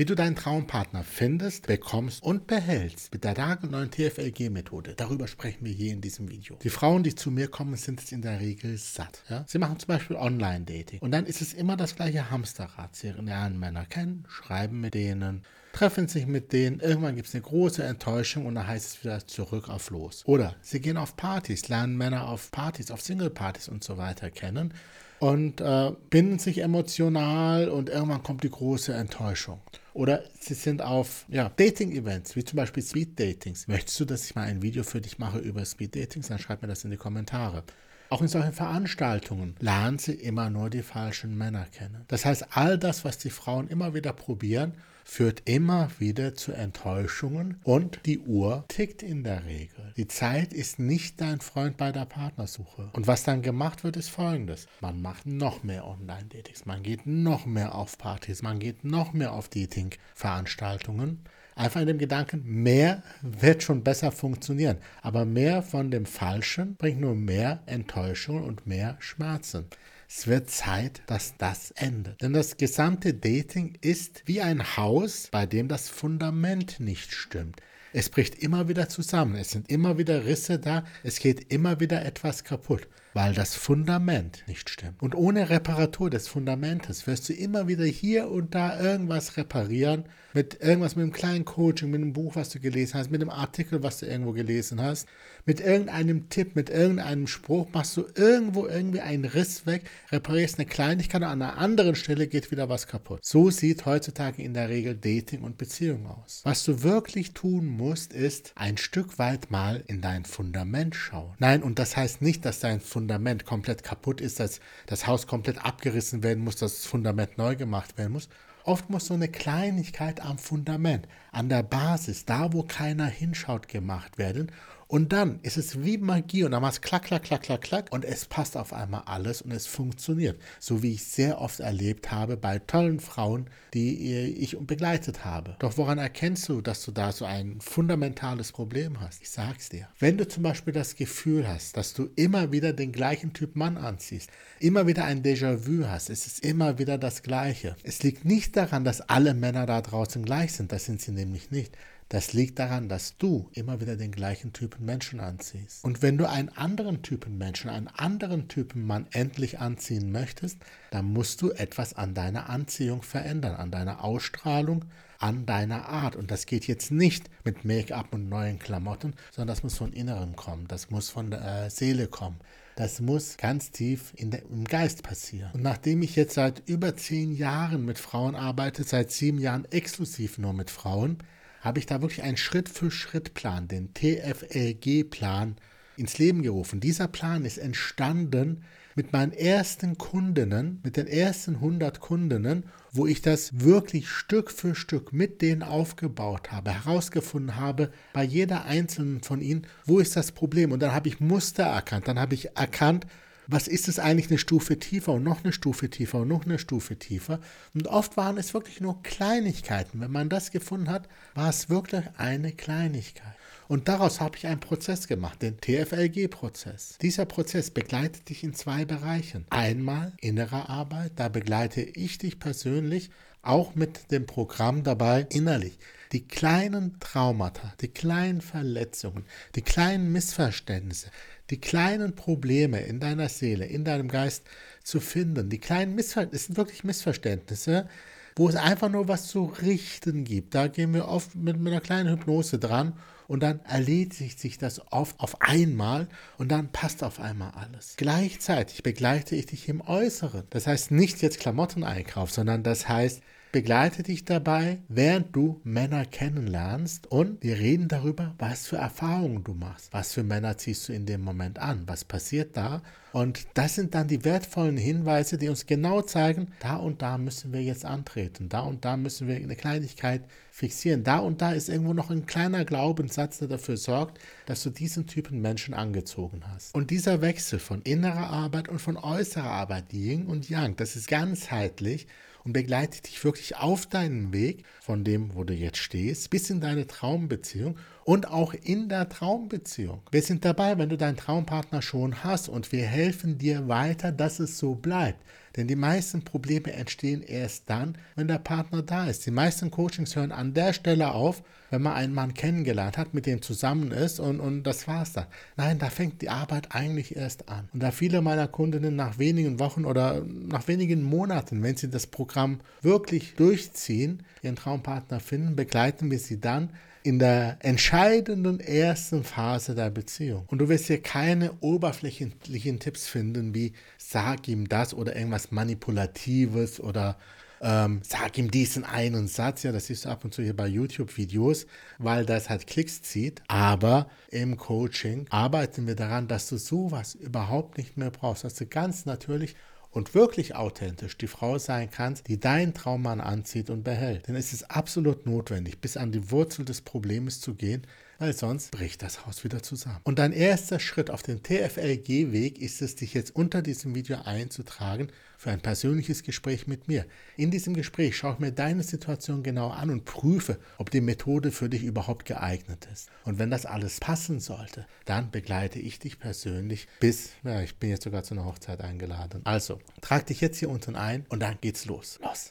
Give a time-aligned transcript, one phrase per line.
[0.00, 4.94] Wie du deinen Traumpartner findest, bekommst und behältst mit der nagelneuen TFLG-Methode.
[4.96, 6.56] Darüber sprechen wir hier in diesem Video.
[6.56, 9.22] Die Frauen, die zu mir kommen, sind es in der Regel satt.
[9.28, 9.44] Ja?
[9.46, 11.00] Sie machen zum Beispiel Online-Dating.
[11.00, 12.96] Und dann ist es immer das gleiche Hamsterrad.
[12.96, 15.42] Sie lernen Männer kennen, schreiben mit denen,
[15.72, 19.26] treffen sich mit denen, irgendwann gibt es eine große Enttäuschung und dann heißt es wieder
[19.26, 20.22] zurück auf los.
[20.26, 24.74] Oder sie gehen auf Partys, lernen Männer auf Partys, auf Single-Partys und so weiter kennen
[25.20, 29.60] und äh, binden sich emotional und irgendwann kommt die große Enttäuschung.
[29.92, 33.68] Oder sie sind auf ja, Dating-Events, wie zum Beispiel Speed-Datings.
[33.68, 36.28] Möchtest du, dass ich mal ein Video für dich mache über Speed-Datings?
[36.28, 37.64] Dann schreib mir das in die Kommentare.
[38.08, 42.04] Auch in solchen Veranstaltungen lernen sie immer nur die falschen Männer kennen.
[42.08, 44.72] Das heißt, all das, was die Frauen immer wieder probieren,
[45.10, 49.92] führt immer wieder zu Enttäuschungen und die Uhr tickt in der Regel.
[49.96, 52.90] Die Zeit ist nicht dein Freund bei der Partnersuche.
[52.92, 54.68] Und was dann gemacht wird, ist folgendes.
[54.80, 59.32] Man macht noch mehr Online-Datings, man geht noch mehr auf Partys, man geht noch mehr
[59.32, 61.24] auf Dating-Veranstaltungen.
[61.56, 64.78] Einfach in dem Gedanken, mehr wird schon besser funktionieren.
[65.02, 69.66] Aber mehr von dem Falschen bringt nur mehr Enttäuschung und mehr Schmerzen.
[70.12, 72.20] Es wird Zeit, dass das endet.
[72.20, 77.60] Denn das gesamte Dating ist wie ein Haus, bei dem das Fundament nicht stimmt.
[77.92, 82.04] Es bricht immer wieder zusammen, es sind immer wieder Risse da, es geht immer wieder
[82.04, 85.02] etwas kaputt weil das Fundament nicht stimmt.
[85.02, 90.60] Und ohne Reparatur des Fundamentes wirst du immer wieder hier und da irgendwas reparieren, mit
[90.60, 93.82] irgendwas mit einem kleinen Coaching, mit einem Buch, was du gelesen hast, mit einem Artikel,
[93.82, 95.08] was du irgendwo gelesen hast,
[95.44, 100.68] mit irgendeinem Tipp, mit irgendeinem Spruch, machst du irgendwo irgendwie einen Riss weg, reparierst eine
[100.68, 103.24] Kleinigkeit und an einer anderen Stelle geht wieder was kaputt.
[103.24, 106.42] So sieht heutzutage in der Regel Dating und Beziehung aus.
[106.44, 107.79] Was du wirklich tun musst,
[108.12, 111.34] ist ein Stück weit mal in dein Fundament schauen.
[111.38, 115.26] Nein, und das heißt nicht, dass dein Fundament Fundament komplett kaputt ist, dass das Haus
[115.26, 118.28] komplett abgerissen werden muss, dass das Fundament neu gemacht werden muss.
[118.64, 124.18] Oft muss so eine Kleinigkeit am Fundament, an der Basis, da wo keiner hinschaut, gemacht
[124.18, 124.52] werden.
[124.90, 127.92] Und dann ist es wie Magie und dann macht es klack, klack, klack, klack, klack
[127.92, 130.40] und es passt auf einmal alles und es funktioniert.
[130.58, 135.54] So wie ich sehr oft erlebt habe bei tollen Frauen, die ich begleitet habe.
[135.60, 139.22] Doch woran erkennst du, dass du da so ein fundamentales Problem hast?
[139.22, 139.86] Ich sag's dir.
[140.00, 143.76] Wenn du zum Beispiel das Gefühl hast, dass du immer wieder den gleichen Typ Mann
[143.76, 144.28] anziehst,
[144.58, 147.76] immer wieder ein Déjà-vu hast, es ist immer wieder das Gleiche.
[147.84, 151.52] Es liegt nicht daran, dass alle Männer da draußen gleich sind, das sind sie nämlich
[151.52, 151.76] nicht.
[152.10, 155.84] Das liegt daran, dass du immer wieder den gleichen Typen Menschen anziehst.
[155.84, 160.58] Und wenn du einen anderen Typen Menschen, einen anderen Typen Mann endlich anziehen möchtest,
[160.90, 164.86] dann musst du etwas an deiner Anziehung verändern, an deiner Ausstrahlung,
[165.20, 166.16] an deiner Art.
[166.16, 170.34] Und das geht jetzt nicht mit Make-up und neuen Klamotten, sondern das muss von Innerem
[170.34, 172.40] kommen, das muss von der äh, Seele kommen.
[172.74, 175.52] Das muss ganz tief der, im Geist passieren.
[175.52, 180.38] Und nachdem ich jetzt seit über zehn Jahren mit Frauen arbeite, seit sieben Jahren exklusiv
[180.38, 181.18] nur mit Frauen,
[181.60, 185.56] habe ich da wirklich einen Schritt-für-Schritt-Plan, den TFLG-Plan,
[185.96, 186.80] ins Leben gerufen.
[186.80, 193.22] Dieser Plan ist entstanden mit meinen ersten Kundinnen, mit den ersten 100 Kundinnen, wo ich
[193.22, 199.40] das wirklich Stück für Stück mit denen aufgebaut habe, herausgefunden habe, bei jeder einzelnen von
[199.40, 200.72] ihnen, wo ist das Problem.
[200.72, 203.06] Und dann habe ich Muster erkannt, dann habe ich erkannt,
[203.50, 206.58] was ist es eigentlich eine Stufe tiefer und noch eine Stufe tiefer und noch eine
[206.58, 207.40] Stufe tiefer.
[207.74, 210.00] Und oft waren es wirklich nur Kleinigkeiten.
[210.00, 213.34] Wenn man das gefunden hat, war es wirklich eine Kleinigkeit.
[213.66, 216.98] Und daraus habe ich einen Prozess gemacht, den TFLG-Prozess.
[217.00, 219.46] Dieser Prozess begleitet dich in zwei Bereichen.
[219.50, 223.10] Einmal innere Arbeit, da begleite ich dich persönlich
[223.42, 225.78] auch mit dem Programm dabei innerlich.
[226.12, 229.24] Die kleinen Traumata, die kleinen Verletzungen,
[229.54, 231.10] die kleinen Missverständnisse,
[231.50, 234.44] die kleinen Probleme in deiner Seele, in deinem Geist
[234.82, 235.50] zu finden.
[235.50, 237.88] Die kleinen Missverständnisse, sind wirklich Missverständnisse,
[238.36, 240.54] wo es einfach nur was zu richten gibt.
[240.54, 242.94] Da gehen wir oft mit, mit einer kleinen Hypnose dran
[243.26, 246.08] und dann erledigt sich das oft auf einmal
[246.38, 247.94] und dann passt auf einmal alles.
[247.96, 250.44] Gleichzeitig begleite ich dich im Äußeren.
[250.50, 253.22] Das heißt nicht jetzt Klamotteneinkauf, sondern das heißt,
[253.52, 259.54] begleite dich dabei, während du Männer kennenlernst und wir reden darüber, was für Erfahrungen du
[259.54, 259.92] machst.
[259.92, 261.82] Was für Männer ziehst du in dem Moment an?
[261.86, 262.82] Was passiert da?
[263.12, 267.52] Und das sind dann die wertvollen Hinweise, die uns genau zeigen, da und da müssen
[267.52, 270.22] wir jetzt antreten, da und da müssen wir eine Kleinigkeit
[270.52, 274.70] fixieren, da und da ist irgendwo noch ein kleiner Glaubenssatz, der dafür sorgt, dass du
[274.70, 276.72] diesen Typen Menschen angezogen hast.
[276.72, 281.08] Und dieser Wechsel von innerer Arbeit und von äußerer Arbeit, Yin und Yang, das ist
[281.08, 282.06] ganzheitlich
[282.44, 286.60] und begleitet dich wirklich auf deinen Weg von dem, wo du jetzt stehst, bis in
[286.60, 287.76] deine Traumbeziehung
[288.10, 290.00] und auch in der Traumbeziehung.
[290.10, 294.40] Wir sind dabei, wenn du deinen Traumpartner schon hast und wir helfen dir weiter, dass
[294.40, 295.20] es so bleibt.
[295.54, 299.26] Denn die meisten Probleme entstehen erst dann, wenn der Partner da ist.
[299.26, 303.26] Die meisten Coachings hören an der Stelle auf, wenn man einen Mann kennengelernt hat, mit
[303.26, 305.26] dem zusammen ist und, und das war's dann.
[305.56, 307.68] Nein, da fängt die Arbeit eigentlich erst an.
[307.72, 312.08] Und da viele meiner Kundinnen nach wenigen Wochen oder nach wenigen Monaten, wenn sie das
[312.08, 316.70] Programm wirklich durchziehen, ihren Traumpartner finden, begleiten wir sie dann
[317.02, 320.44] in der entscheidenden ersten Phase der Beziehung.
[320.48, 326.80] Und du wirst hier keine oberflächlichen Tipps finden, wie sag ihm das oder irgendwas Manipulatives
[326.80, 327.16] oder
[327.62, 329.62] ähm, sag ihm diesen einen Satz.
[329.62, 331.66] Ja, das siehst du ab und zu hier bei YouTube-Videos,
[331.98, 333.42] weil das halt Klicks zieht.
[333.48, 338.66] Aber im Coaching arbeiten wir daran, dass du sowas überhaupt nicht mehr brauchst, dass du
[338.66, 339.56] ganz natürlich
[339.90, 344.28] und wirklich authentisch die Frau sein kannst, die deinen Traummann anzieht und behält.
[344.28, 347.86] Denn es ist absolut notwendig, bis an die Wurzel des Problems zu gehen,
[348.20, 349.98] weil sonst bricht das Haus wieder zusammen.
[350.04, 355.08] Und dein erster Schritt auf dem TFLG-Weg ist es, dich jetzt unter diesem Video einzutragen
[355.38, 357.06] für ein persönliches Gespräch mit mir.
[357.38, 361.50] In diesem Gespräch schaue ich mir deine Situation genau an und prüfe, ob die Methode
[361.50, 363.08] für dich überhaupt geeignet ist.
[363.24, 367.88] Und wenn das alles passen sollte, dann begleite ich dich persönlich bis, ja, ich bin
[367.88, 369.40] jetzt sogar zu einer Hochzeit eingeladen.
[369.44, 372.18] Also, trag dich jetzt hier unten ein und dann geht's los.
[372.22, 372.48] Los!